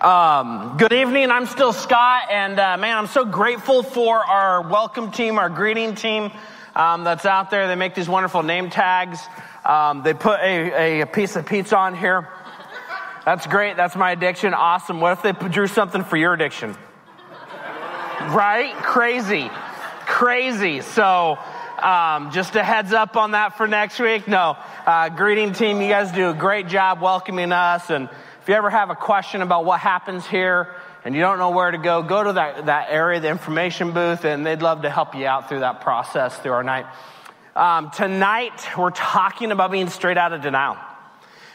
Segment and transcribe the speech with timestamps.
[0.00, 1.30] Um, good evening.
[1.30, 5.94] I'm still Scott, and uh, man, I'm so grateful for our welcome team, our greeting
[5.94, 6.32] team
[6.74, 7.68] um, that's out there.
[7.68, 9.20] They make these wonderful name tags.
[9.66, 12.26] Um, they put a, a, piece of pizza on here.
[13.26, 13.76] That's great.
[13.76, 14.54] That's my addiction.
[14.54, 14.98] Awesome.
[14.98, 16.74] What if they drew something for your addiction?
[18.30, 18.72] Right?
[18.76, 19.50] Crazy.
[20.06, 20.80] Crazy.
[20.80, 21.38] So,
[21.82, 24.26] um, just a heads up on that for next week.
[24.26, 24.56] No,
[24.86, 28.08] uh, greeting team, you guys do a great job welcoming us and
[28.42, 31.70] if you ever have a question about what happens here and you don't know where
[31.70, 35.14] to go, go to that, that area, the information booth, and they'd love to help
[35.14, 36.86] you out through that process through our night.
[37.54, 40.76] Um, tonight, we're talking about being straight out of denial.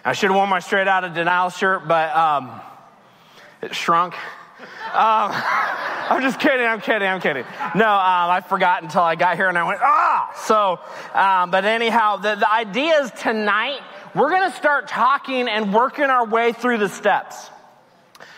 [0.06, 2.62] I should have worn my straight out of denial shirt, but um,
[3.62, 4.14] it shrunk.
[4.14, 5.32] Um,
[6.10, 6.66] I'm just kidding.
[6.66, 7.06] I'm kidding.
[7.06, 7.44] I'm kidding.
[7.76, 10.32] No, um, I forgot until I got here and I went, ah!
[10.46, 10.80] So,
[11.14, 13.82] um, but anyhow, the, the idea is tonight
[14.18, 17.52] we're going to start talking and working our way through the steps.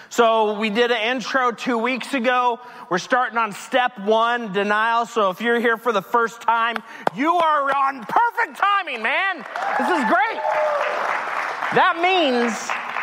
[0.10, 2.60] So we did an intro two weeks ago.
[2.90, 5.06] We're starting on step one, denial.
[5.06, 6.76] So if you're here for the first time,
[7.16, 9.38] you are on perfect timing, man.
[9.78, 10.42] This is great.
[11.76, 12.58] That means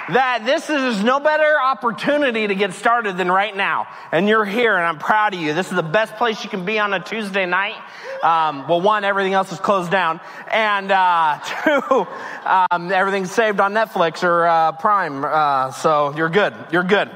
[0.09, 3.89] that this is no better opportunity to get started than right now.
[4.13, 5.55] And you're here, and I'm proud of you.
[5.55, 7.77] This is the best place you can be on a Tuesday night.
[8.23, 12.07] Um, well, one, everything else is closed down, and uh, two,
[12.49, 15.25] um, everything's saved on Netflix or uh, Prime.
[15.25, 16.55] Uh, so you're good.
[16.73, 17.11] You're good.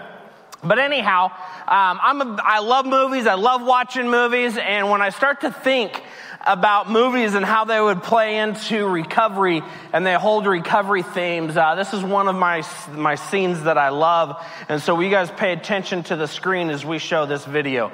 [0.62, 3.26] But anyhow, um, I'm a, I love movies.
[3.26, 6.02] I love watching movies, and when I start to think
[6.46, 11.56] about movies and how they would play into recovery and they hold recovery themes.
[11.56, 14.42] Uh, this is one of my, my scenes that I love.
[14.68, 17.92] And so you guys pay attention to the screen as we show this video.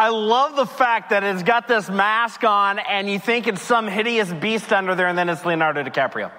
[0.00, 3.86] I love the fact that it's got this mask on and you think it's some
[3.86, 6.32] hideous beast under there and then it's Leonardo DiCaprio.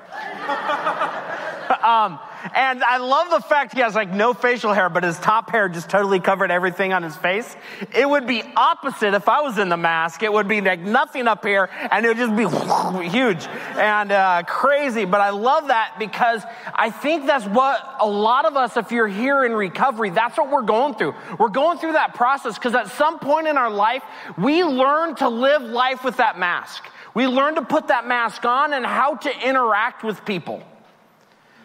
[1.84, 2.20] Um,
[2.56, 5.70] and I love the fact he has like no facial hair, but his top hair
[5.70, 7.56] just totally covered everything on his face.
[7.96, 10.24] It would be opposite if I was in the mask.
[10.24, 14.44] It would be like nothing up here and it would just be huge and uh,
[14.48, 15.06] crazy.
[15.06, 16.42] But I love that because
[16.74, 20.50] I think that's what a lot of us, if you're here in recovery, that's what
[20.50, 21.14] we're going through.
[21.38, 24.04] We're going through that process because at some point in our life,
[24.38, 26.84] we learn to live life with that mask.
[27.14, 30.64] We learn to put that mask on and how to interact with people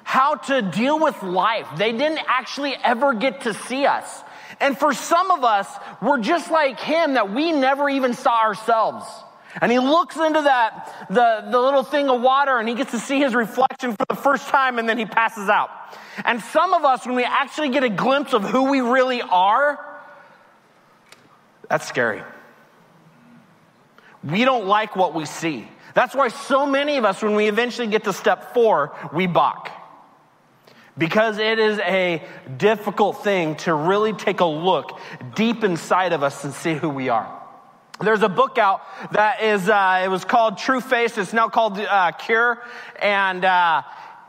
[0.07, 1.67] how to deal with life.
[1.77, 4.23] They didn't actually ever get to see us.
[4.61, 5.67] And for some of us,
[6.01, 9.05] we're just like him that we never even saw ourselves.
[9.61, 13.01] And he looks into that, the, the little thing of water and he gets to
[13.01, 15.71] see his reflection for the first time and then he passes out.
[16.25, 19.85] And some of us, when we actually get a glimpse of who we really are,
[21.69, 22.23] that's scary.
[24.23, 25.67] We don't like what we see.
[25.95, 29.73] That's why so many of us, when we eventually get to step four, we balk.
[30.99, 32.23] Because it is a
[32.57, 34.99] difficult thing to really take a look
[35.35, 37.31] deep inside of us and see who we are.
[38.01, 38.83] There's a book out
[39.13, 41.17] that is, uh, it was called True Face.
[41.17, 42.63] It's now called uh, Cure.
[43.01, 43.83] And uh,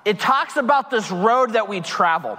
[0.06, 2.38] it talks about this road that we travel.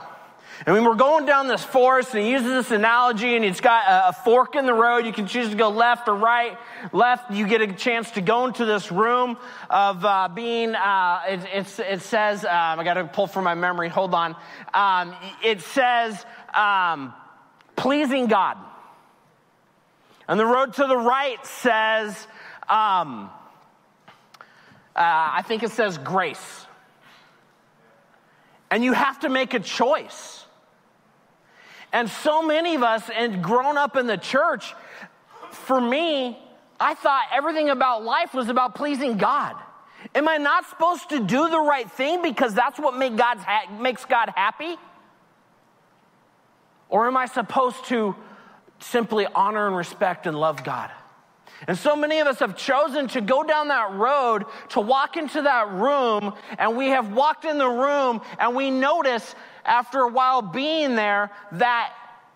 [0.66, 3.84] And when we're going down this forest, and he uses this analogy, and it's got
[4.08, 5.06] a, fork in the road.
[5.06, 6.58] You can choose to go left or right.
[6.92, 9.36] Left, you get a chance to go into this room
[9.70, 10.74] of uh, being.
[10.74, 13.88] Uh, it, it, says, um, I got to pull from my memory.
[13.88, 14.34] Hold on.
[14.74, 15.14] Um,
[15.44, 16.24] it says,
[16.54, 17.14] um,
[17.76, 18.58] pleasing God.
[20.26, 22.26] And the road to the right says,
[22.68, 23.30] um,
[24.94, 26.66] uh, I think it says grace.
[28.70, 30.44] And you have to make a choice.
[31.92, 34.74] And so many of us, and grown up in the church,
[35.50, 36.38] for me,
[36.78, 39.56] I thought everything about life was about pleasing God.
[40.14, 43.70] Am I not supposed to do the right thing because that's what make God's ha-
[43.80, 44.76] makes God happy?
[46.88, 48.14] Or am I supposed to
[48.78, 50.90] simply honor and respect and love God?
[51.66, 55.42] And so many of us have chosen to go down that road, to walk into
[55.42, 59.34] that room, and we have walked in the room and we notice
[59.68, 61.92] after a while being there that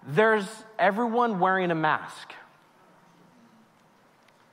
[0.06, 0.46] there's
[0.78, 2.32] everyone wearing a mask.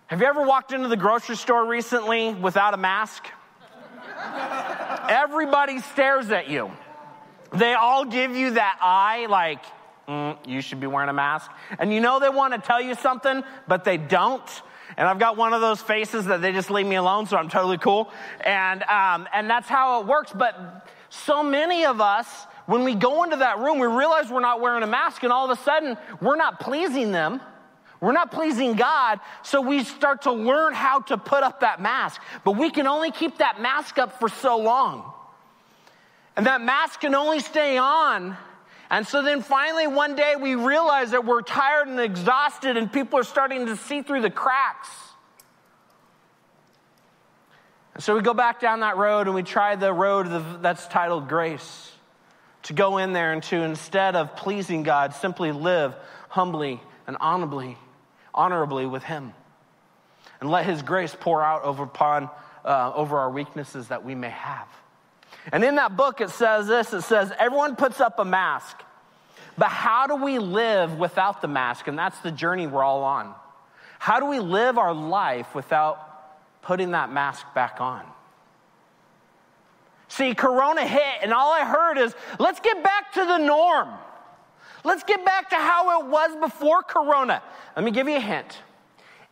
[0.07, 3.25] Have you ever walked into the grocery store recently without a mask?
[5.07, 6.71] Everybody stares at you.
[7.53, 9.63] They all give you that eye, like,
[10.07, 11.51] mm, you should be wearing a mask.
[11.77, 14.61] And you know they want to tell you something, but they don't.
[14.97, 17.49] And I've got one of those faces that they just leave me alone, so I'm
[17.49, 18.11] totally cool.
[18.41, 20.31] And, um, and that's how it works.
[20.33, 24.61] But so many of us, when we go into that room, we realize we're not
[24.61, 27.41] wearing a mask, and all of a sudden, we're not pleasing them.
[27.99, 32.21] We're not pleasing God, so we start to learn how to put up that mask.
[32.43, 35.11] But we can only keep that mask up for so long.
[36.37, 38.37] And that mask can only stay on.
[38.91, 43.17] And so then finally, one day, we realize that we're tired and exhausted, and people
[43.17, 44.89] are starting to see through the cracks.
[47.95, 51.27] And so we go back down that road and we try the road that's titled
[51.27, 51.93] grace
[52.63, 55.95] to go in there and to instead of pleasing God, simply live
[56.29, 57.77] humbly and honorably,
[58.33, 59.33] honorably with Him.
[60.41, 62.29] And let His grace pour out over upon
[62.63, 64.67] uh, over our weaknesses that we may have.
[65.51, 68.77] And in that book, it says this it says, everyone puts up a mask,
[69.57, 71.87] but how do we live without the mask?
[71.87, 73.33] And that's the journey we're all on.
[73.97, 78.05] How do we live our life without putting that mask back on?
[80.09, 83.89] See, Corona hit, and all I heard is, let's get back to the norm.
[84.83, 87.41] Let's get back to how it was before Corona.
[87.75, 88.57] Let me give you a hint.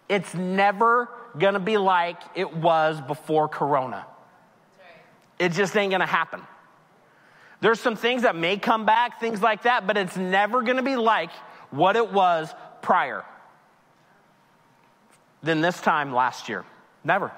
[0.08, 4.06] It's never gonna be like it was before Corona.
[5.40, 6.42] It just ain't gonna happen.
[7.60, 10.96] There's some things that may come back, things like that, but it's never gonna be
[10.96, 11.32] like
[11.72, 13.26] what it was prior
[15.42, 16.66] than this time last year.
[17.04, 17.32] Never.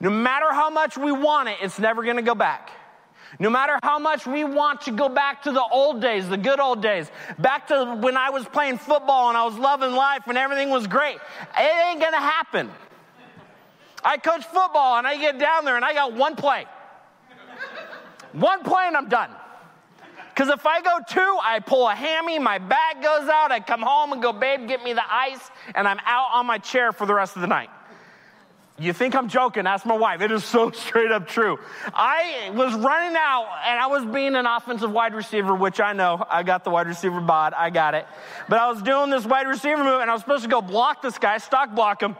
[0.00, 2.70] No matter how much we want it, it's never going to go back.
[3.38, 6.60] No matter how much we want to go back to the old days, the good
[6.60, 10.38] old days, back to when I was playing football and I was loving life and
[10.38, 11.16] everything was great,
[11.56, 12.70] it ain't going to happen.
[14.04, 16.64] I coach football and I get down there and I got one play.
[18.32, 19.30] one play and I'm done.
[20.34, 23.82] Because if I go two, I pull a hammy, my back goes out, I come
[23.82, 27.06] home and go, babe, get me the ice, and I'm out on my chair for
[27.06, 27.70] the rest of the night.
[28.80, 29.66] You think I'm joking?
[29.66, 30.20] Ask my wife.
[30.20, 31.58] It is so straight up true.
[31.92, 36.24] I was running out and I was being an offensive wide receiver, which I know.
[36.28, 37.54] I got the wide receiver bod.
[37.54, 38.06] I got it.
[38.48, 41.02] But I was doing this wide receiver move and I was supposed to go block
[41.02, 42.16] this guy, stalk block him.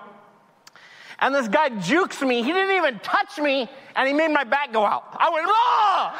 [1.20, 2.42] And this guy jukes me.
[2.42, 5.16] He didn't even touch me and he made my back go out.
[5.16, 6.12] I went, oh!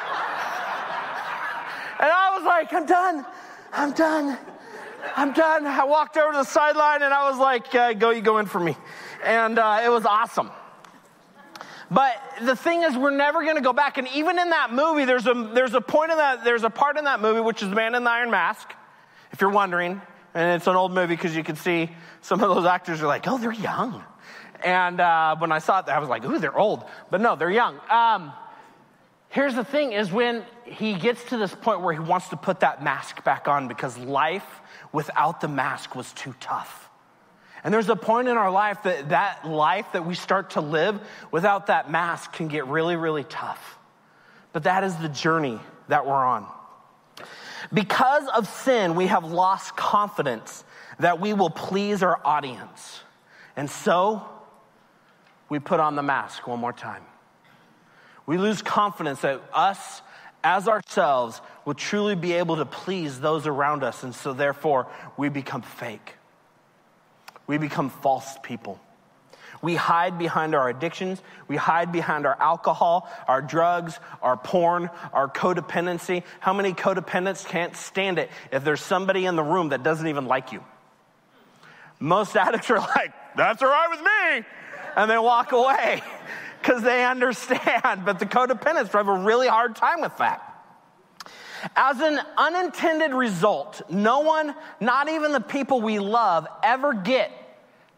[2.01, 3.27] and I was like, I'm done.
[3.73, 4.39] I'm done.
[5.17, 5.67] I'm done.
[5.67, 8.47] I walked over to the sideline and I was like, uh, go, you go in
[8.47, 8.77] for me
[9.25, 10.51] and uh, it was awesome.
[11.91, 13.97] But the thing is, we're never going to go back.
[13.97, 16.99] And even in that movie, there's a, there's a point in that, there's a part
[16.99, 18.71] in that movie, which is the Man in the Iron Mask,
[19.33, 20.01] if you're wondering.
[20.35, 21.91] And it's an old movie because you can see
[22.21, 24.05] some of those actors are like, oh, they're young.
[24.63, 26.85] And uh, when I saw it, I was like, ooh, they're old.
[27.11, 27.81] But no, they're young.
[27.89, 28.33] Um,
[29.31, 32.61] here's the thing is when he gets to this point where he wants to put
[32.61, 34.61] that mask back on because life
[34.93, 36.89] without the mask was too tough.
[37.65, 41.01] And there's a point in our life that that life that we start to live
[41.31, 43.79] without that mask can get really, really tough.
[44.53, 46.47] But that is the journey that we're on.
[47.73, 50.65] Because of sin, we have lost confidence
[51.01, 53.01] that we will please our audience.
[53.57, 54.27] And so
[55.49, 57.03] we put on the mask one more time.
[58.27, 60.03] We lose confidence that us
[60.45, 64.87] as ourselves will truly be able to please those around us, and so therefore
[65.19, 66.15] we become fake.
[67.47, 68.81] We become false people.
[69.61, 71.21] We hide behind our addictions.
[71.47, 76.23] We hide behind our alcohol, our drugs, our porn, our codependency.
[76.41, 80.25] How many codependents can't stand it if there's somebody in the room that doesn't even
[80.25, 80.65] like you?
[82.01, 84.49] Most addicts are like, that's all right with me.
[84.97, 86.01] And they walk away
[86.63, 88.07] because they understand.
[88.07, 90.48] But the codependents have a really hard time with that.
[91.77, 97.31] As an unintended result, no one, not even the people we love, ever get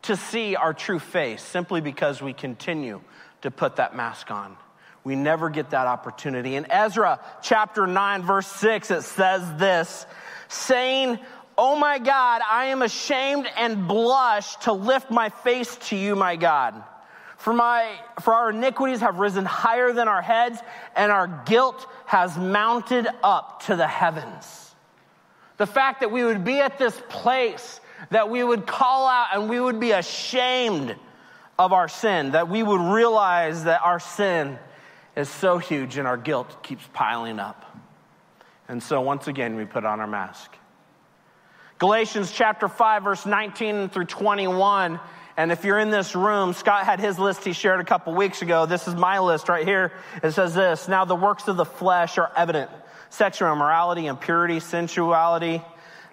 [0.03, 3.01] to see our true face simply because we continue
[3.43, 4.57] to put that mask on.
[5.05, 6.57] We never get that opportunity.
[6.57, 10.07] In Ezra chapter 9, verse 6, it says this
[10.49, 11.19] saying,
[11.57, 16.37] Oh my God, I am ashamed and blush to lift my face to you, my
[16.37, 16.83] God.
[17.41, 20.61] For, my, for our iniquities have risen higher than our heads,
[20.95, 24.75] and our guilt has mounted up to the heavens.
[25.57, 27.81] The fact that we would be at this place,
[28.11, 30.95] that we would call out and we would be ashamed
[31.59, 34.59] of our sin, that we would realize that our sin
[35.17, 37.75] is so huge and our guilt keeps piling up.
[38.69, 40.55] And so once again, we put on our mask.
[41.79, 45.01] Galatians chapter 5, verse 19 through 21
[45.41, 48.43] and if you're in this room, Scott had his list he shared a couple weeks
[48.43, 48.67] ago.
[48.67, 49.91] This is my list right here.
[50.23, 52.71] It says this Now the works of the flesh are evident
[53.09, 55.65] sexual immorality, impurity, sensuality,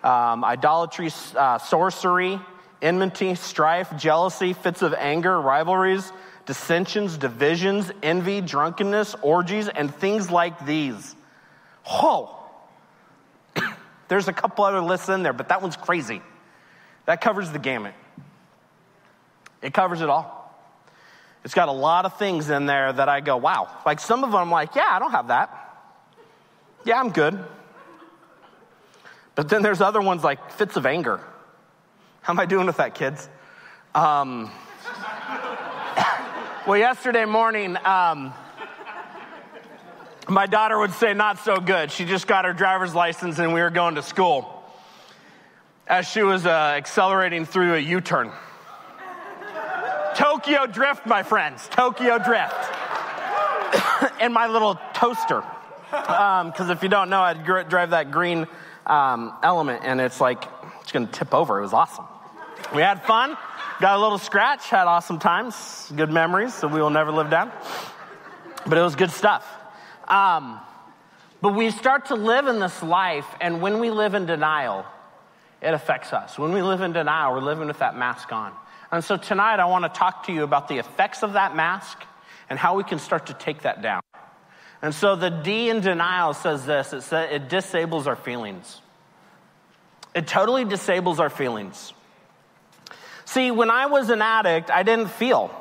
[0.01, 2.39] um, idolatry, uh, sorcery,
[2.81, 6.09] enmity, strife, jealousy, fits of anger, rivalries,
[6.45, 11.17] dissensions, divisions, envy, drunkenness, orgies, and things like these.
[11.83, 12.33] Whoa.
[14.07, 16.21] There's a couple other lists in there, but that one's crazy.
[17.07, 17.93] That covers the gamut.
[19.61, 20.37] It covers it all.
[21.43, 23.69] It's got a lot of things in there that I go, wow.
[23.85, 25.49] Like some of them, I'm like, yeah, I don't have that.
[26.83, 27.39] Yeah, I'm good.
[29.35, 31.19] But then there's other ones like fits of anger.
[32.21, 33.29] How am I doing with that, kids?
[33.95, 34.51] Um,
[36.67, 38.33] well, yesterday morning, um,
[40.27, 41.91] my daughter would say, not so good.
[41.91, 44.53] She just got her driver's license and we were going to school
[45.87, 48.31] as she was uh, accelerating through a U turn.
[50.17, 51.67] Tokyo Drift, my friends.
[51.69, 52.55] Tokyo Drift.
[54.19, 55.43] and my little toaster.
[55.91, 58.47] Because um, if you don't know, I drive that green
[58.87, 60.43] um, element and it's like,
[60.81, 61.59] it's going to tip over.
[61.59, 62.05] It was awesome.
[62.73, 63.37] We had fun,
[63.79, 67.51] got a little scratch, had awesome times, good memories, so we will never live down.
[68.65, 69.47] But it was good stuff.
[70.07, 70.59] Um,
[71.41, 74.83] but we start to live in this life, and when we live in denial,
[75.61, 76.39] it affects us.
[76.39, 78.51] When we live in denial, we're living with that mask on.
[78.91, 81.97] And so tonight I want to talk to you about the effects of that mask
[82.49, 84.01] and how we can start to take that down.
[84.81, 88.81] And so the D in denial says this it, says it disables our feelings.
[90.15, 91.93] It totally disables our feelings.
[93.25, 95.51] See, when I was an addict, I didn't feel.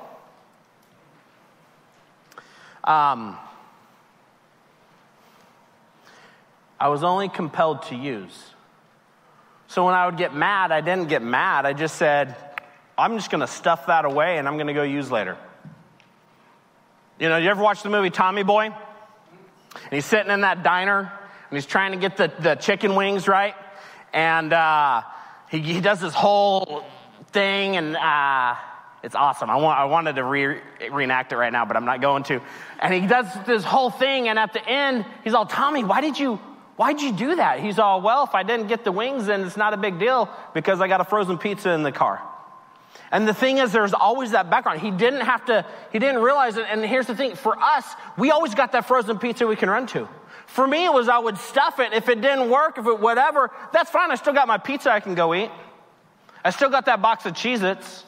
[2.84, 3.36] Um,
[6.78, 8.50] I was only compelled to use.
[9.66, 11.66] So when I would get mad, I didn't get mad.
[11.66, 12.36] I just said,
[12.98, 15.36] I'm just going to stuff that away and I'm going to go use later.
[17.18, 18.66] You know, you ever watch the movie Tommy Boy?
[18.66, 23.28] And he's sitting in that diner and he's trying to get the, the chicken wings
[23.28, 23.54] right.
[24.12, 25.02] And uh,
[25.50, 26.84] he, he does this whole
[27.32, 28.54] thing and uh,
[29.02, 29.50] it's awesome.
[29.50, 30.60] I, want, I wanted to re-
[30.90, 32.40] reenact it right now, but I'm not going to.
[32.80, 36.18] And he does this whole thing and at the end, he's all, Tommy, why did
[36.18, 36.40] you,
[36.76, 37.60] Why'd you do that?
[37.60, 40.28] He's all, well, if I didn't get the wings, then it's not a big deal
[40.52, 42.20] because I got a frozen pizza in the car.
[43.12, 44.80] And the thing is, there's always that background.
[44.80, 46.66] He didn't have to, he didn't realize it.
[46.68, 47.84] And here's the thing for us,
[48.18, 50.08] we always got that frozen pizza we can run to.
[50.46, 51.92] For me, it was I would stuff it.
[51.92, 54.10] If it didn't work, if it whatever, that's fine.
[54.10, 55.50] I still got my pizza I can go eat.
[56.44, 58.04] I still got that box of Cheez Its.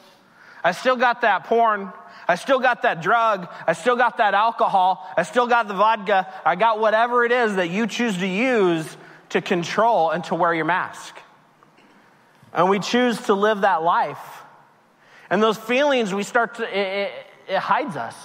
[0.63, 1.91] I still got that porn.
[2.27, 3.49] I still got that drug.
[3.65, 5.11] I still got that alcohol.
[5.17, 6.31] I still got the vodka.
[6.45, 8.97] I got whatever it is that you choose to use
[9.29, 11.15] to control and to wear your mask.
[12.53, 14.38] And we choose to live that life.
[15.29, 17.11] And those feelings, we start to, it, it,
[17.47, 18.15] it hides us.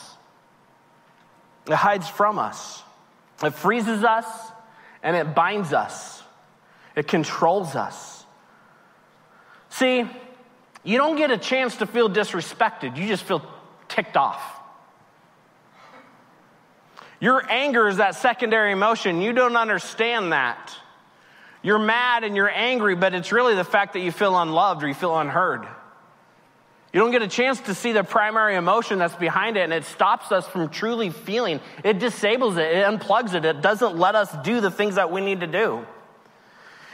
[1.66, 2.82] It hides from us.
[3.42, 4.26] It freezes us
[5.02, 6.22] and it binds us.
[6.96, 8.24] It controls us.
[9.70, 10.08] See,
[10.84, 13.44] you don't get a chance to feel disrespected, you just feel
[13.88, 14.42] ticked off.
[17.20, 19.22] Your anger is that secondary emotion.
[19.22, 20.76] You don't understand that.
[21.62, 24.88] You're mad and you're angry, but it's really the fact that you feel unloved or
[24.88, 25.66] you feel unheard.
[26.94, 29.84] You don't get a chance to see the primary emotion that's behind it, and it
[29.84, 31.58] stops us from truly feeling.
[31.82, 35.20] It disables it, it unplugs it, it doesn't let us do the things that we
[35.20, 35.84] need to do.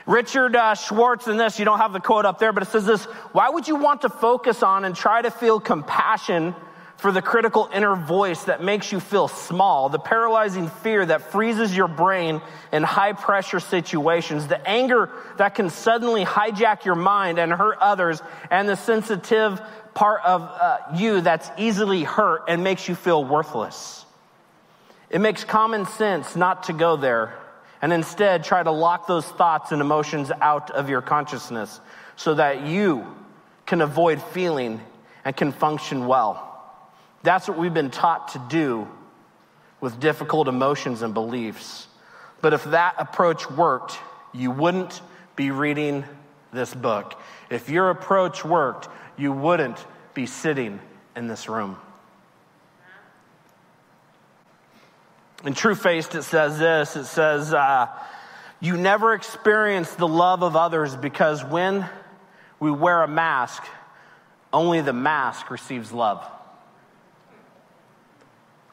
[0.07, 2.87] Richard uh, Schwartz in this, you don't have the quote up there, but it says
[2.87, 6.55] this Why would you want to focus on and try to feel compassion
[7.01, 11.75] for the critical inner voice that makes you feel small, the paralyzing fear that freezes
[11.75, 12.43] your brain
[12.73, 18.21] in high pressure situations, the anger that can suddenly hijack your mind and hurt others,
[18.51, 19.63] and the sensitive
[19.95, 24.05] part of uh, you that's easily hurt and makes you feel worthless.
[25.09, 27.35] It makes common sense not to go there
[27.81, 31.81] and instead try to lock those thoughts and emotions out of your consciousness
[32.17, 33.07] so that you
[33.65, 34.83] can avoid feeling
[35.25, 36.50] and can function well.
[37.23, 38.89] That's what we've been taught to do
[39.81, 41.87] with difficult emotions and beliefs.
[42.41, 43.99] But if that approach worked,
[44.33, 45.01] you wouldn't
[45.37, 46.05] be reading
[46.53, 47.21] this book.
[47.51, 49.85] If your approach worked, you wouldn't
[50.15, 50.81] be sitting
[51.17, 51.77] in this room.
[55.45, 57.87] In Truefaced, it says this it says, uh,
[58.61, 61.89] You never experience the love of others because when
[62.59, 63.63] we wear a mask,
[64.53, 66.27] only the mask receives love.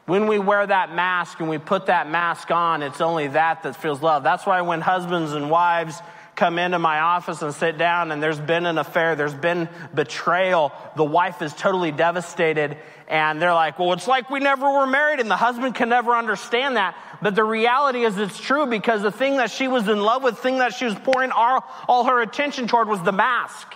[0.07, 3.75] When we wear that mask and we put that mask on, it's only that that
[3.75, 4.23] feels love.
[4.23, 6.01] That's why when husbands and wives
[6.37, 10.71] come into my office and sit down and there's been an affair, there's been betrayal,
[10.95, 12.77] the wife is totally devastated
[13.09, 16.15] and they're like, well, it's like we never were married and the husband can never
[16.15, 16.95] understand that.
[17.21, 20.37] But the reality is it's true because the thing that she was in love with,
[20.37, 23.75] the thing that she was pouring all, all her attention toward was the mask.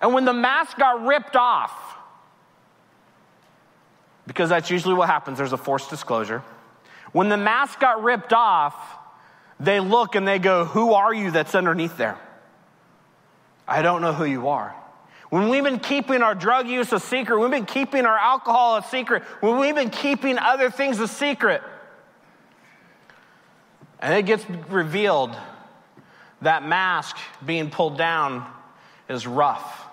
[0.00, 1.85] And when the mask got ripped off,
[4.26, 5.38] because that's usually what happens.
[5.38, 6.42] There's a forced disclosure.
[7.12, 8.74] When the mask got ripped off,
[9.58, 12.18] they look and they go, Who are you that's underneath there?
[13.66, 14.74] I don't know who you are.
[15.30, 18.82] When we've been keeping our drug use a secret, we've been keeping our alcohol a
[18.82, 21.62] secret, when we've been keeping other things a secret,
[23.98, 25.36] and it gets revealed,
[26.42, 28.46] that mask being pulled down
[29.08, 29.84] is rough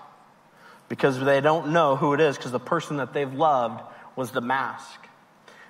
[0.90, 3.82] because they don't know who it is because the person that they've loved
[4.16, 5.00] was the mask.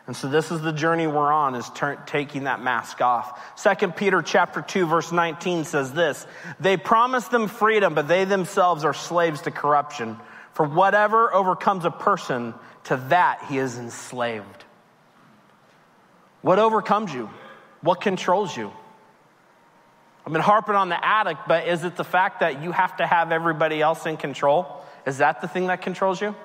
[0.06, 1.70] And so this is the journey we're on is
[2.06, 3.58] taking that mask off.
[3.58, 6.28] Second Peter chapter 2 verse 19 says this,
[6.60, 10.18] they promise them freedom, but they themselves are slaves to corruption.
[10.54, 12.54] For whatever overcomes a person,
[12.86, 14.66] to that he is enslaved.
[16.42, 17.30] What overcomes you?
[17.82, 18.72] What controls you?
[20.26, 23.08] I've been harping on the addict, but is it the fact that you have to
[23.08, 24.84] have everybody else in control?
[25.06, 26.36] Is that the thing that controls you?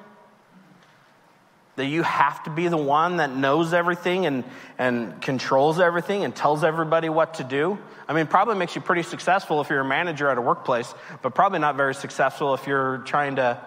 [1.78, 4.42] That you have to be the one that knows everything and,
[4.78, 7.78] and controls everything and tells everybody what to do.
[8.08, 11.36] I mean, probably makes you pretty successful if you're a manager at a workplace, but
[11.36, 13.60] probably not very successful if you're trying to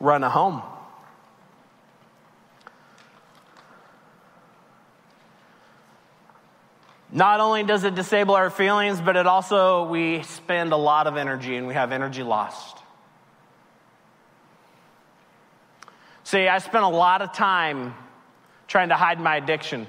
[0.00, 0.60] run a home.
[7.10, 11.16] Not only does it disable our feelings, but it also, we spend a lot of
[11.16, 12.75] energy and we have energy lost.
[16.26, 17.94] See, I spent a lot of time
[18.66, 19.86] trying to hide my addiction.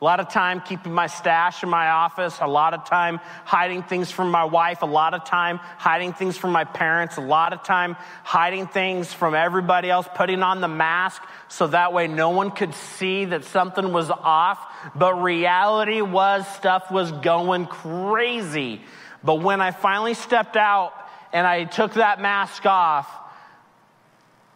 [0.00, 3.82] A lot of time keeping my stash in my office, a lot of time hiding
[3.82, 7.52] things from my wife, a lot of time hiding things from my parents, a lot
[7.52, 12.30] of time hiding things from everybody else, putting on the mask so that way no
[12.30, 14.66] one could see that something was off.
[14.94, 18.80] But reality was stuff was going crazy.
[19.22, 20.94] But when I finally stepped out
[21.30, 23.06] and I took that mask off,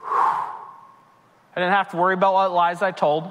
[0.01, 0.55] whew,
[1.59, 3.25] I didn't have to worry about what lies I told.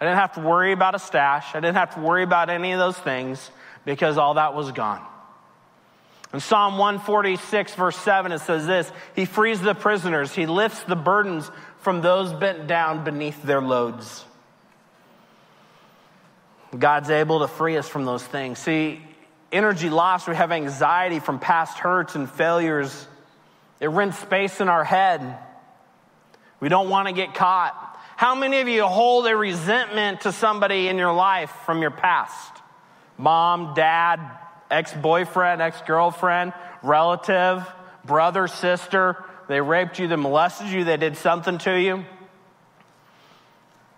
[0.00, 1.52] I didn't have to worry about a stash.
[1.52, 3.50] I didn't have to worry about any of those things
[3.84, 5.04] because all that was gone.
[6.32, 10.94] In Psalm 146, verse 7, it says this He frees the prisoners, He lifts the
[10.94, 14.24] burdens from those bent down beneath their loads.
[16.78, 18.60] God's able to free us from those things.
[18.60, 19.02] See,
[19.50, 23.08] energy loss, we have anxiety from past hurts and failures.
[23.80, 25.36] It rents space in our head.
[26.60, 27.98] We don't want to get caught.
[28.16, 32.52] How many of you hold a resentment to somebody in your life from your past?
[33.16, 34.20] Mom, dad,
[34.70, 37.66] ex boyfriend, ex girlfriend, relative,
[38.04, 39.24] brother, sister.
[39.48, 42.04] They raped you, they molested you, they did something to you.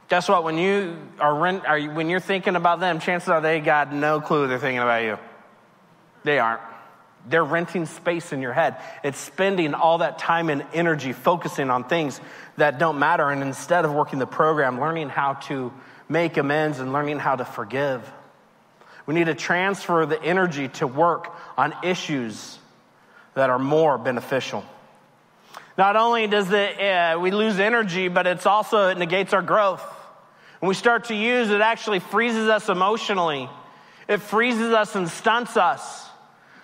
[0.08, 0.44] Guess what?
[0.44, 4.46] When you are, are when you're thinking about them, chances are they got no clue
[4.46, 5.18] they're thinking about you.
[6.22, 6.60] They aren't.
[7.28, 8.76] They're renting space in your head.
[9.04, 12.20] It's spending all that time and energy focusing on things
[12.56, 13.30] that don't matter.
[13.30, 15.72] And instead of working the program, learning how to
[16.08, 18.10] make amends and learning how to forgive.
[19.06, 22.58] We need to transfer the energy to work on issues
[23.34, 24.64] that are more beneficial.
[25.78, 29.82] Not only does it, uh, we lose energy, but it's also, it negates our growth.
[30.60, 33.48] When we start to use, it actually freezes us emotionally.
[34.06, 36.08] It freezes us and stunts us.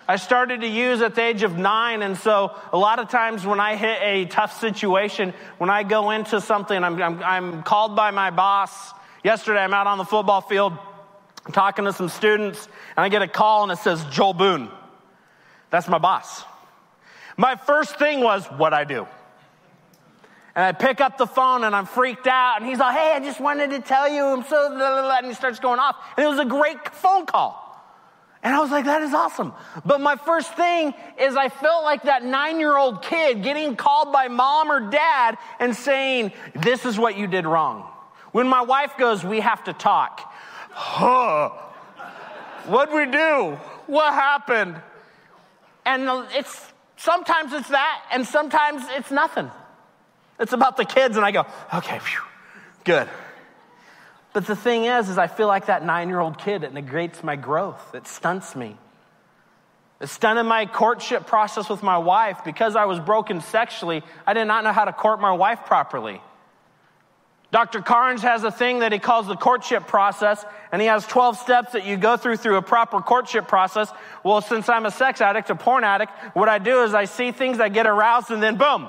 [0.09, 3.45] I started to use at the age of nine, and so a lot of times
[3.45, 7.95] when I hit a tough situation, when I go into something, I'm, I'm, I'm called
[7.95, 8.91] by my boss.
[9.23, 10.77] Yesterday, I'm out on the football field
[11.45, 14.69] I'm talking to some students, and I get a call and it says Joel Boone.
[15.71, 16.43] That's my boss.
[17.37, 19.07] My first thing was what I do.
[20.55, 22.57] And I pick up the phone and I'm freaked out.
[22.59, 24.23] And he's like, hey, I just wanted to tell you.
[24.25, 25.17] I'm so, blah, blah, blah.
[25.17, 25.95] and he starts going off.
[26.17, 27.68] And it was a great phone call.
[28.41, 29.53] And I was like, that is awesome.
[29.85, 34.13] But my first thing is I felt like that nine year old kid getting called
[34.13, 37.85] by mom or dad and saying, this is what you did wrong.
[38.31, 40.33] When my wife goes, we have to talk.
[40.71, 41.49] Huh.
[42.65, 43.57] What'd we do?
[43.87, 44.75] What happened?
[45.85, 49.49] And it's sometimes it's that, and sometimes it's nothing.
[50.39, 52.21] It's about the kids, and I go, okay, phew,
[52.83, 53.09] good.
[54.39, 56.63] But the thing is, is I feel like that nine-year-old kid.
[56.63, 57.93] It negates my growth.
[57.93, 58.77] It stunts me.
[59.99, 64.01] It stunted my courtship process with my wife because I was broken sexually.
[64.25, 66.21] I did not know how to court my wife properly.
[67.51, 67.81] Dr.
[67.81, 71.73] Carnes has a thing that he calls the courtship process, and he has 12 steps
[71.73, 73.91] that you go through through a proper courtship process.
[74.23, 77.33] Well, since I'm a sex addict, a porn addict, what I do is I see
[77.33, 78.87] things, I get aroused, and then boom.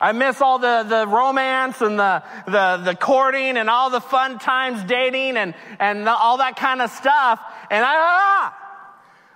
[0.00, 4.38] I miss all the, the romance and the, the, the courting and all the fun
[4.38, 7.40] times dating and, and the, all that kind of stuff.
[7.70, 8.56] And I, ah,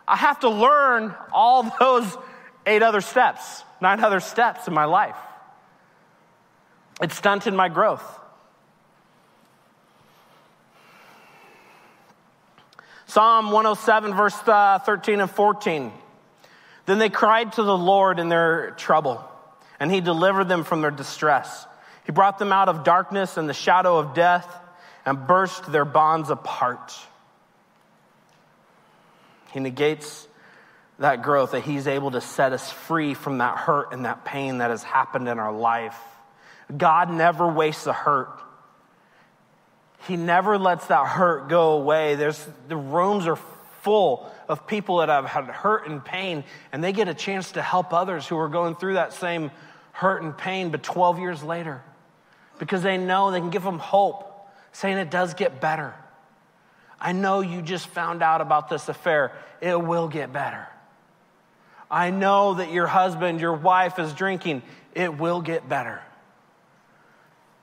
[0.09, 2.17] I have to learn all those
[2.67, 5.17] eight other steps, nine other steps in my life.
[7.03, 8.21] It stunted my growth.
[13.07, 15.93] Psalm 107, verse uh, 13 and 14.
[16.87, 19.23] Then they cried to the Lord in their trouble,
[19.81, 21.67] and he delivered them from their distress.
[22.07, 24.49] He brought them out of darkness and the shadow of death
[25.07, 26.93] and burst their bonds apart.
[29.53, 30.27] He negates
[30.99, 34.59] that growth, that he's able to set us free from that hurt and that pain
[34.59, 35.99] that has happened in our life.
[36.77, 38.41] God never wastes a hurt.
[40.07, 42.15] He never lets that hurt go away.
[42.15, 43.39] There's, the rooms are
[43.85, 46.43] full of people that have had hurt and pain,
[46.73, 49.51] and they get a chance to help others who are going through that same
[49.93, 51.83] hurt and pain, but 12 years later,
[52.59, 55.95] because they know they can give them hope, saying it does get better.
[56.99, 59.33] I know you just found out about this affair.
[59.61, 60.67] It will get better.
[61.91, 64.63] I know that your husband, your wife is drinking.
[64.95, 66.03] It will get better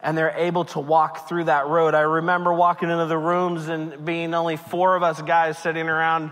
[0.01, 1.93] and they're able to walk through that road.
[1.93, 6.31] I remember walking into the rooms and being only four of us guys sitting around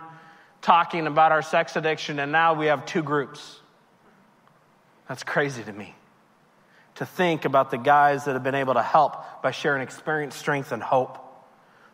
[0.62, 3.60] talking about our sex addiction, and now we have two groups.
[5.08, 5.96] That's crazy to me.
[6.96, 10.72] To think about the guys that have been able to help by sharing experience, strength,
[10.72, 11.18] and hope.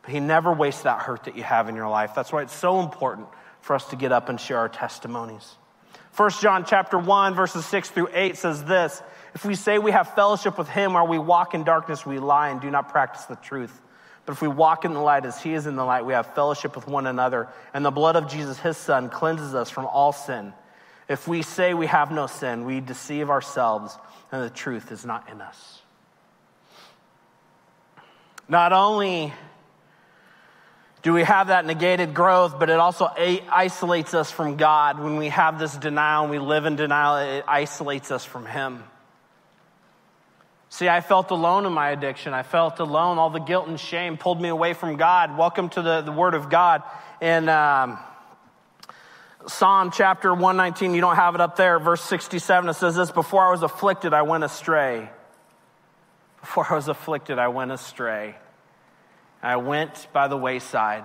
[0.02, 2.14] But he never wastes that hurt that you have in your life.
[2.16, 3.28] That's why it's so important
[3.62, 5.56] for us to get up and share our testimonies.
[6.16, 9.02] 1 John chapter 1 verses 6 through 8 says this,
[9.34, 12.50] if we say we have fellowship with him or we walk in darkness, we lie
[12.50, 13.82] and do not practice the truth.
[14.26, 16.34] But if we walk in the light as he is in the light, we have
[16.34, 20.14] fellowship with one another, and the blood of Jesus, his son, cleanses us from all
[20.14, 20.54] sin.
[21.08, 23.96] If we say we have no sin, we deceive ourselves,
[24.32, 25.82] and the truth is not in us.
[28.48, 29.34] Not only
[31.06, 35.00] do we have that negated growth, but it also isolates us from God.
[35.00, 38.84] When we have this denial and we live in denial, it isolates us from Him.
[40.70, 42.34] See, I felt alone in my addiction.
[42.34, 43.20] I felt alone.
[43.20, 45.38] All the guilt and shame pulled me away from God.
[45.38, 46.82] Welcome to the, the Word of God.
[47.22, 48.00] In um,
[49.46, 53.46] Psalm chapter 119, you don't have it up there, verse 67, it says this Before
[53.46, 55.08] I was afflicted, I went astray.
[56.42, 58.38] Before I was afflicted, I went astray.
[59.46, 61.04] I went by the wayside.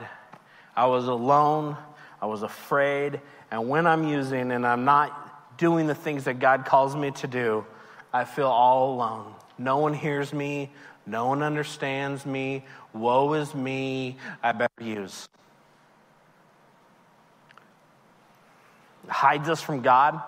[0.74, 1.76] I was alone.
[2.22, 3.20] I was afraid.
[3.50, 7.26] And when I'm using and I'm not doing the things that God calls me to
[7.26, 7.66] do,
[8.14, 9.34] I feel all alone.
[9.58, 10.72] No one hears me.
[11.04, 12.64] No one understands me.
[12.94, 14.16] Woe is me.
[14.42, 15.28] I better use.
[19.06, 20.18] Hides us from God.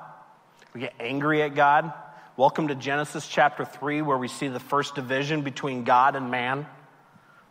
[0.75, 1.90] We get angry at God.
[2.37, 6.66] Welcome to Genesis chapter 3, where we see the first division between God and man.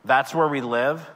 [0.04, 1.08] That's where we live.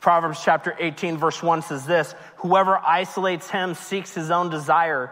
[0.00, 5.10] Proverbs chapter 18, verse 1 says this Whoever isolates him seeks his own desire.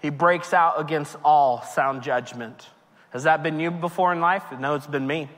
[0.00, 2.68] He breaks out against all sound judgment.
[3.10, 4.44] Has that been you before in life?
[4.58, 5.30] No, it's been me.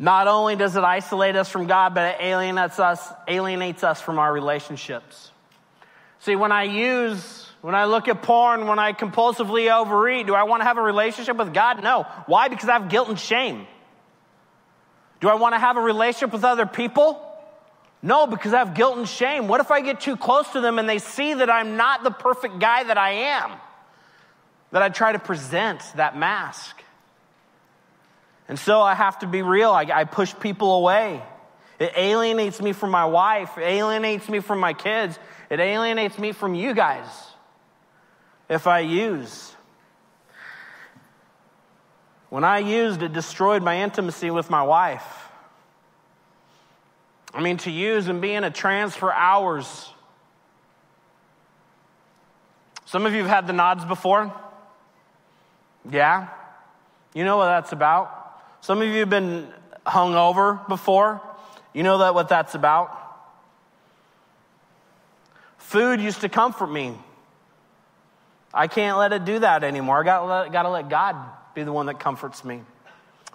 [0.00, 4.18] Not only does it isolate us from God, but it alienates us, alienates us from
[4.18, 5.30] our relationships.
[6.18, 10.42] See, when I use, when I look at porn, when I compulsively overeat, do I
[10.42, 11.82] want to have a relationship with God?
[11.82, 12.02] No.
[12.26, 12.48] Why?
[12.48, 13.68] Because I have guilt and shame.
[15.20, 17.24] Do I want to have a relationship with other people?
[18.02, 19.46] No, because I have guilt and shame.
[19.46, 22.10] What if I get too close to them and they see that I'm not the
[22.10, 23.52] perfect guy that I am?
[24.72, 26.82] That I try to present that mask.
[28.48, 29.70] And so I have to be real.
[29.70, 31.22] I, I push people away.
[31.78, 36.32] It alienates me from my wife, it alienates me from my kids, it alienates me
[36.32, 37.31] from you guys
[38.52, 39.56] if I use.
[42.28, 45.06] When I used, it destroyed my intimacy with my wife.
[47.32, 49.88] I mean, to use and be in a trance for hours.
[52.84, 54.30] Some of you have had the nods before.
[55.90, 56.28] Yeah?
[57.14, 58.38] You know what that's about.
[58.60, 59.48] Some of you have been
[59.86, 61.22] hung over before.
[61.72, 62.98] You know that what that's about.
[65.56, 66.94] Food used to comfort me.
[68.54, 70.00] I can't let it do that anymore.
[70.00, 71.16] I got got to let God
[71.54, 72.62] be the one that comforts me.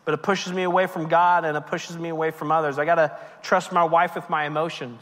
[0.05, 2.79] But it pushes me away from God and it pushes me away from others.
[2.79, 5.01] I got to trust my wife with my emotions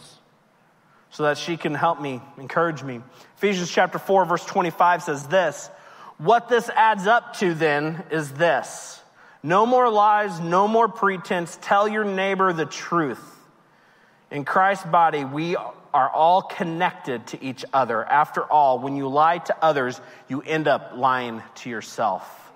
[1.11, 3.01] so that she can help me, encourage me.
[3.37, 5.69] Ephesians chapter 4 verse 25 says this,
[6.17, 9.01] what this adds up to then is this.
[9.43, 11.57] No more lies, no more pretense.
[11.61, 13.23] Tell your neighbor the truth.
[14.31, 15.55] In Christ's body, we
[15.95, 18.03] are all connected to each other.
[18.03, 22.51] After all, when you lie to others, you end up lying to yourself.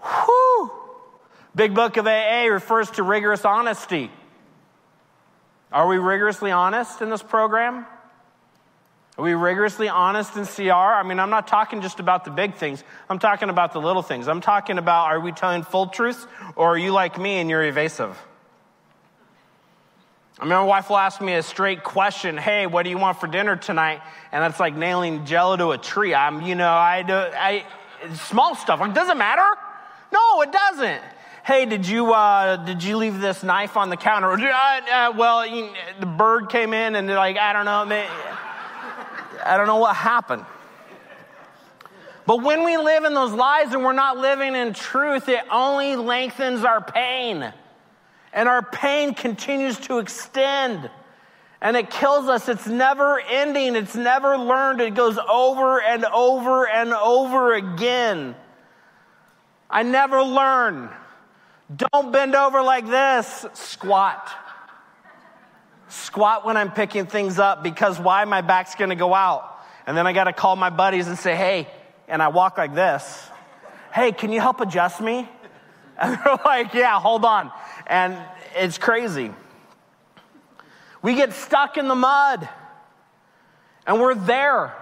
[0.00, 0.70] Whew!
[1.52, 4.08] Big Book of AA refers to rigorous honesty.
[5.72, 7.86] Are we rigorously honest in this program?
[9.18, 10.70] Are we rigorously honest in CR?
[10.72, 12.84] I mean, I'm not talking just about the big things.
[13.08, 14.28] I'm talking about the little things.
[14.28, 17.64] I'm talking about are we telling full truths or are you like me and you're
[17.64, 18.16] evasive?
[20.40, 23.20] I mean, my wife will ask me a straight question, hey, what do you want
[23.20, 24.00] for dinner tonight?
[24.32, 26.14] And that's like nailing jello to a tree.
[26.14, 27.66] I'm, you know, I do, I,
[28.14, 28.80] small stuff.
[28.80, 29.44] Like, does it matter?
[30.10, 31.02] No, it doesn't.
[31.44, 34.30] Hey, did you, uh, did you leave this knife on the counter?
[34.30, 37.84] Uh, uh, well, you, the bird came in and they're like, I don't know.
[39.44, 40.46] I don't know what happened.
[42.24, 45.96] But when we live in those lies and we're not living in truth, it only
[45.96, 47.52] lengthens our pain.
[48.32, 50.90] And our pain continues to extend.
[51.60, 52.48] And it kills us.
[52.48, 53.76] It's never ending.
[53.76, 54.80] It's never learned.
[54.80, 58.34] It goes over and over and over again.
[59.68, 60.90] I never learn.
[61.74, 63.46] Don't bend over like this.
[63.52, 64.30] Squat.
[65.88, 68.24] Squat when I'm picking things up because why?
[68.24, 69.58] My back's gonna go out.
[69.86, 71.68] And then I gotta call my buddies and say, hey,
[72.08, 73.28] and I walk like this.
[73.92, 75.28] Hey, can you help adjust me?
[76.02, 77.50] And they're like, yeah, hold on.
[77.90, 78.16] And
[78.54, 79.32] it's crazy.
[81.02, 82.48] We get stuck in the mud
[83.84, 84.76] and we're there.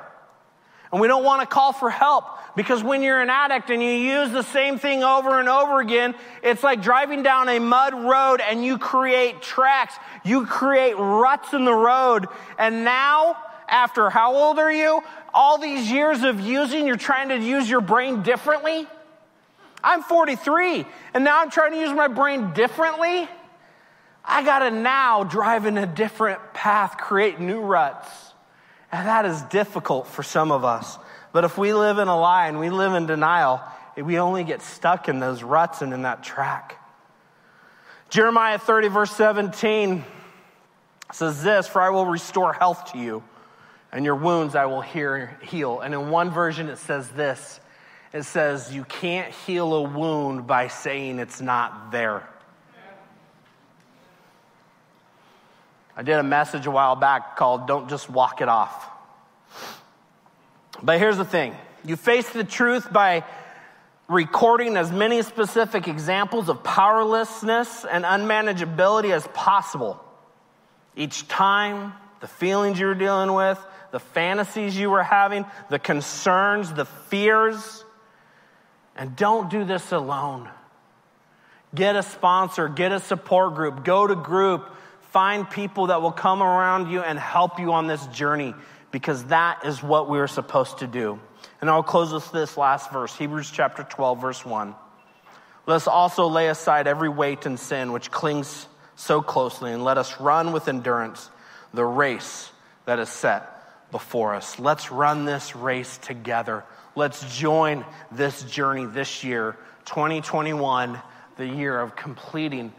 [0.93, 3.91] And we don't want to call for help because when you're an addict and you
[3.91, 8.43] use the same thing over and over again, it's like driving down a mud road
[8.43, 9.95] and you create tracks.
[10.23, 12.27] You create ruts in the road.
[12.59, 15.03] And now, after how old are you?
[15.33, 18.87] All these years of using, you're trying to use your brain differently?
[19.83, 23.29] I'm 43 and now I'm trying to use my brain differently.
[24.25, 28.09] I got to now drive in a different path, create new ruts.
[28.91, 30.99] And that is difficult for some of us.
[31.33, 33.61] But if we live in a lie and we live in denial,
[33.97, 36.77] we only get stuck in those ruts and in that track.
[38.11, 40.05] Jeremiah 30, verse 17
[41.13, 43.23] says this For I will restore health to you,
[43.93, 45.81] and your wounds I will hear, heal.
[45.81, 47.61] And in one version, it says this
[48.13, 52.29] it says, You can't heal a wound by saying it's not there.
[55.97, 58.89] I did a message a while back called Don't Just Walk It Off.
[60.81, 63.25] But here's the thing you face the truth by
[64.09, 70.03] recording as many specific examples of powerlessness and unmanageability as possible.
[70.97, 73.59] Each time, the feelings you were dealing with,
[73.91, 77.85] the fantasies you were having, the concerns, the fears.
[78.99, 80.51] And don't do this alone.
[81.75, 84.69] Get a sponsor, get a support group, go to group,
[85.11, 88.55] Find people that will come around you and help you on this journey
[88.91, 91.19] because that is what we are supposed to do.
[91.61, 94.75] And I'll close with this last verse Hebrews chapter 12, verse 1.
[95.67, 99.97] Let us also lay aside every weight and sin which clings so closely, and let
[99.97, 101.31] us run with endurance
[101.73, 102.51] the race
[102.85, 104.59] that is set before us.
[104.59, 106.65] Let's run this race together.
[106.99, 111.01] Let's join this journey this year, 2021,
[111.37, 112.73] the year of completing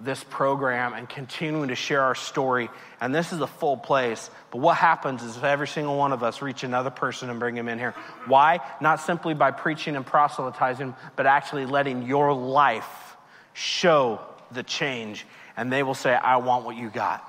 [0.00, 2.70] this program and continuing to share our story.
[2.98, 4.30] And this is a full place.
[4.50, 7.58] But what happens is if every single one of us reach another person and bring
[7.58, 7.94] him in here.
[8.26, 8.60] Why?
[8.80, 13.16] Not simply by preaching and proselytizing, but actually letting your life
[13.52, 14.18] show
[14.50, 15.26] the change.
[15.58, 17.22] And they will say, I want what you got.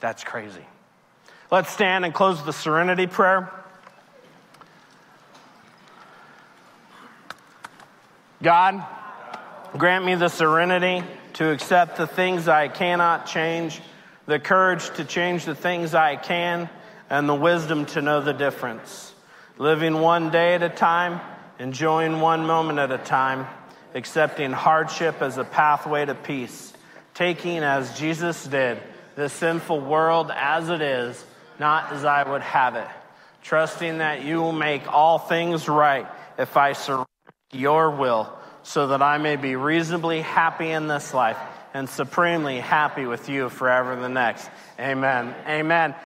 [0.00, 0.66] That's crazy.
[1.48, 3.52] Let's stand and close the serenity prayer.
[8.42, 8.84] God,
[9.78, 13.80] grant me the serenity to accept the things I cannot change,
[14.26, 16.68] the courage to change the things I can,
[17.08, 19.14] and the wisdom to know the difference.
[19.58, 21.20] Living one day at a time,
[21.60, 23.46] enjoying one moment at a time,
[23.94, 26.72] accepting hardship as a pathway to peace,
[27.14, 28.82] taking as Jesus did
[29.14, 31.24] the sinful world as it is,
[31.60, 32.88] not as I would have it,
[33.42, 37.06] trusting that you will make all things right if I surrender
[37.52, 41.38] your will so that I may be reasonably happy in this life
[41.74, 44.48] and supremely happy with you forever in the next.
[44.78, 45.34] Amen.
[45.46, 45.94] Amen.